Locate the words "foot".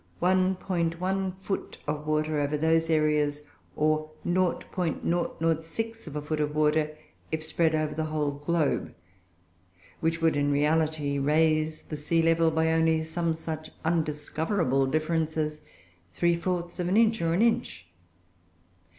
1.41-1.77, 6.23-6.39